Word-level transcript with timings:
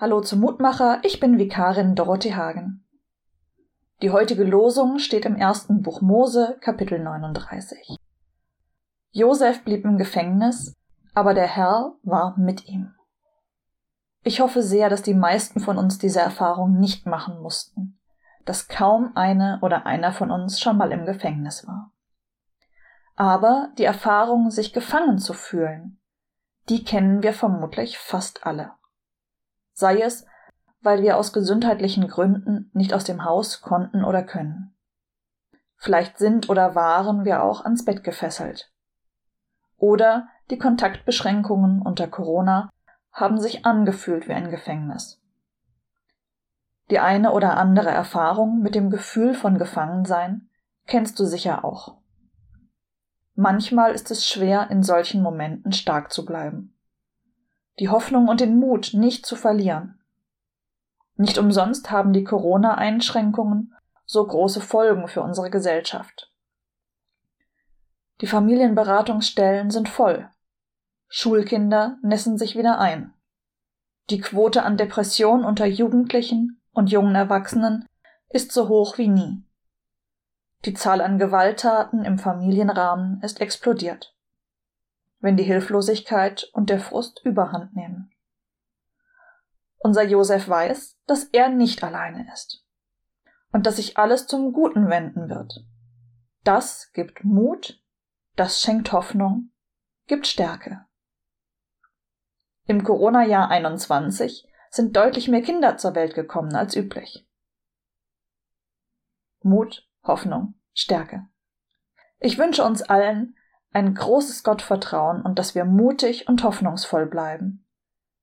Hallo 0.00 0.20
zum 0.20 0.38
Mutmacher, 0.38 1.00
ich 1.02 1.18
bin 1.18 1.38
Vikarin 1.38 1.96
Dorothee 1.96 2.36
Hagen. 2.36 2.86
Die 4.00 4.12
heutige 4.12 4.44
Losung 4.44 5.00
steht 5.00 5.24
im 5.24 5.34
ersten 5.34 5.82
Buch 5.82 6.02
Mose, 6.02 6.56
Kapitel 6.60 7.00
39. 7.00 7.96
Josef 9.10 9.64
blieb 9.64 9.84
im 9.84 9.98
Gefängnis, 9.98 10.72
aber 11.14 11.34
der 11.34 11.48
Herr 11.48 11.96
war 12.04 12.38
mit 12.38 12.68
ihm. 12.68 12.94
Ich 14.22 14.38
hoffe 14.38 14.62
sehr, 14.62 14.88
dass 14.88 15.02
die 15.02 15.14
meisten 15.14 15.58
von 15.58 15.76
uns 15.76 15.98
diese 15.98 16.20
Erfahrung 16.20 16.78
nicht 16.78 17.04
machen 17.04 17.42
mussten, 17.42 17.98
dass 18.44 18.68
kaum 18.68 19.16
eine 19.16 19.58
oder 19.62 19.84
einer 19.84 20.12
von 20.12 20.30
uns 20.30 20.60
schon 20.60 20.76
mal 20.76 20.92
im 20.92 21.06
Gefängnis 21.06 21.66
war. 21.66 21.90
Aber 23.16 23.70
die 23.78 23.84
Erfahrung, 23.84 24.52
sich 24.52 24.72
gefangen 24.72 25.18
zu 25.18 25.32
fühlen, 25.32 25.98
die 26.68 26.84
kennen 26.84 27.24
wir 27.24 27.32
vermutlich 27.32 27.98
fast 27.98 28.46
alle 28.46 28.77
sei 29.78 30.00
es, 30.00 30.26
weil 30.80 31.02
wir 31.02 31.16
aus 31.16 31.32
gesundheitlichen 31.32 32.08
Gründen 32.08 32.68
nicht 32.72 32.92
aus 32.92 33.04
dem 33.04 33.24
Haus 33.24 33.60
konnten 33.60 34.04
oder 34.04 34.24
können. 34.24 34.74
Vielleicht 35.76 36.18
sind 36.18 36.48
oder 36.50 36.74
waren 36.74 37.24
wir 37.24 37.44
auch 37.44 37.64
ans 37.64 37.84
Bett 37.84 38.02
gefesselt. 38.02 38.72
Oder 39.76 40.26
die 40.50 40.58
Kontaktbeschränkungen 40.58 41.80
unter 41.80 42.08
Corona 42.08 42.70
haben 43.12 43.38
sich 43.38 43.64
angefühlt 43.64 44.26
wie 44.26 44.32
ein 44.32 44.50
Gefängnis. 44.50 45.22
Die 46.90 46.98
eine 46.98 47.32
oder 47.32 47.56
andere 47.56 47.90
Erfahrung 47.90 48.60
mit 48.60 48.74
dem 48.74 48.90
Gefühl 48.90 49.34
von 49.34 49.58
Gefangensein 49.58 50.48
kennst 50.86 51.20
du 51.20 51.24
sicher 51.24 51.64
auch. 51.64 51.98
Manchmal 53.36 53.92
ist 53.92 54.10
es 54.10 54.26
schwer, 54.26 54.70
in 54.70 54.82
solchen 54.82 55.22
Momenten 55.22 55.70
stark 55.70 56.12
zu 56.12 56.24
bleiben 56.24 56.77
die 57.78 57.88
Hoffnung 57.88 58.28
und 58.28 58.40
den 58.40 58.58
Mut 58.58 58.90
nicht 58.92 59.24
zu 59.24 59.36
verlieren. 59.36 60.00
Nicht 61.16 61.38
umsonst 61.38 61.90
haben 61.90 62.12
die 62.12 62.24
Corona-Einschränkungen 62.24 63.74
so 64.04 64.26
große 64.26 64.60
Folgen 64.60 65.08
für 65.08 65.22
unsere 65.22 65.50
Gesellschaft. 65.50 66.32
Die 68.20 68.26
Familienberatungsstellen 68.26 69.70
sind 69.70 69.88
voll. 69.88 70.28
Schulkinder 71.08 71.98
nässen 72.02 72.36
sich 72.36 72.56
wieder 72.56 72.78
ein. 72.78 73.14
Die 74.10 74.20
Quote 74.20 74.62
an 74.62 74.76
Depression 74.76 75.44
unter 75.44 75.66
Jugendlichen 75.66 76.60
und 76.72 76.90
jungen 76.90 77.14
Erwachsenen 77.14 77.86
ist 78.30 78.52
so 78.52 78.68
hoch 78.68 78.98
wie 78.98 79.08
nie. 79.08 79.44
Die 80.64 80.74
Zahl 80.74 81.00
an 81.00 81.18
Gewalttaten 81.18 82.04
im 82.04 82.18
Familienrahmen 82.18 83.20
ist 83.22 83.40
explodiert 83.40 84.17
wenn 85.20 85.36
die 85.36 85.44
Hilflosigkeit 85.44 86.48
und 86.52 86.70
der 86.70 86.80
Frust 86.80 87.20
überhand 87.24 87.74
nehmen. 87.74 88.10
Unser 89.78 90.02
Josef 90.02 90.48
weiß, 90.48 90.98
dass 91.06 91.24
er 91.24 91.48
nicht 91.48 91.82
alleine 91.82 92.30
ist 92.32 92.64
und 93.52 93.66
dass 93.66 93.76
sich 93.76 93.96
alles 93.96 94.26
zum 94.26 94.52
Guten 94.52 94.88
wenden 94.90 95.28
wird. 95.28 95.64
Das 96.44 96.92
gibt 96.92 97.24
Mut, 97.24 97.82
das 98.36 98.60
schenkt 98.60 98.92
Hoffnung, 98.92 99.50
gibt 100.06 100.26
Stärke. 100.26 100.84
Im 102.66 102.84
Corona-Jahr 102.84 103.48
21 103.48 104.46
sind 104.70 104.96
deutlich 104.96 105.28
mehr 105.28 105.42
Kinder 105.42 105.76
zur 105.78 105.94
Welt 105.94 106.14
gekommen 106.14 106.54
als 106.54 106.76
üblich. 106.76 107.26
Mut, 109.40 109.88
Hoffnung, 110.02 110.54
Stärke. 110.74 111.26
Ich 112.18 112.38
wünsche 112.38 112.64
uns 112.64 112.82
allen, 112.82 113.36
ein 113.72 113.94
großes 113.94 114.42
Gottvertrauen 114.42 115.22
und 115.22 115.38
dass 115.38 115.54
wir 115.54 115.64
mutig 115.64 116.28
und 116.28 116.42
hoffnungsvoll 116.42 117.06
bleiben, 117.06 117.66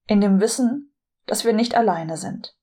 in 0.07 0.21
dem 0.21 0.41
Wissen, 0.41 0.93
dass 1.25 1.45
wir 1.45 1.53
nicht 1.53 1.75
alleine 1.75 2.17
sind. 2.17 2.57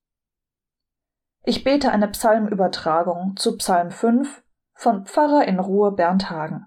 Ich 1.44 1.64
bete 1.64 1.90
eine 1.90 2.08
Psalmübertragung 2.08 3.36
zu 3.36 3.56
Psalm 3.56 3.90
5 3.90 4.42
von 4.74 5.06
Pfarrer 5.06 5.44
in 5.46 5.58
Ruhe 5.58 5.92
Bernd 5.92 6.30
Hagen. 6.30 6.66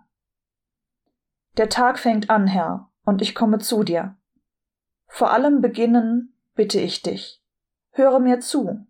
Der 1.58 1.70
Tag 1.70 2.00
fängt 2.00 2.30
an, 2.30 2.48
Herr, 2.48 2.90
und 3.06 3.22
ich 3.22 3.36
komme 3.36 3.60
zu 3.60 3.84
dir. 3.84 4.18
Vor 5.08 5.32
allem 5.32 5.62
beginnen 5.62 6.34
bitte 6.56 6.80
ich 6.80 7.02
dich. 7.02 7.42
Höre 7.92 8.20
mir 8.20 8.42
zu. 8.42 8.86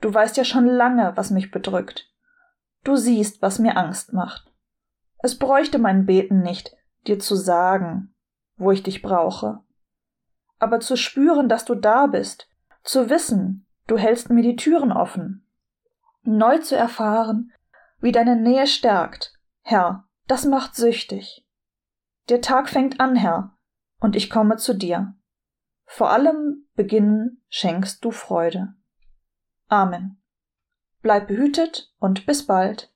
Du 0.00 0.12
weißt 0.12 0.36
ja 0.36 0.44
schon 0.44 0.66
lange, 0.66 1.16
was 1.16 1.30
mich 1.30 1.50
bedrückt. 1.50 2.12
Du 2.82 2.96
siehst, 2.96 3.40
was 3.40 3.58
mir 3.58 3.78
Angst 3.78 4.12
macht. 4.12 4.53
Es 5.24 5.38
bräuchte 5.38 5.78
mein 5.78 6.04
Beten 6.04 6.42
nicht, 6.42 6.76
dir 7.06 7.18
zu 7.18 7.34
sagen, 7.34 8.14
wo 8.58 8.72
ich 8.72 8.82
dich 8.82 9.00
brauche. 9.00 9.60
Aber 10.58 10.80
zu 10.80 10.98
spüren, 10.98 11.48
dass 11.48 11.64
du 11.64 11.74
da 11.74 12.08
bist, 12.08 12.46
zu 12.82 13.08
wissen, 13.08 13.66
du 13.86 13.96
hältst 13.96 14.28
mir 14.28 14.42
die 14.42 14.56
Türen 14.56 14.92
offen, 14.92 15.48
neu 16.24 16.58
zu 16.58 16.76
erfahren, 16.76 17.52
wie 18.00 18.12
deine 18.12 18.36
Nähe 18.36 18.66
stärkt, 18.66 19.32
Herr, 19.62 20.06
das 20.26 20.44
macht 20.44 20.74
süchtig. 20.74 21.48
Der 22.28 22.42
Tag 22.42 22.68
fängt 22.68 23.00
an, 23.00 23.16
Herr, 23.16 23.56
und 24.00 24.16
ich 24.16 24.28
komme 24.28 24.56
zu 24.56 24.74
dir. 24.74 25.14
Vor 25.86 26.10
allem 26.10 26.66
beginnen 26.74 27.42
schenkst 27.48 28.04
du 28.04 28.10
Freude. 28.10 28.74
Amen. 29.68 30.22
Bleib 31.00 31.28
behütet 31.28 31.94
und 31.98 32.26
bis 32.26 32.44
bald. 32.44 32.93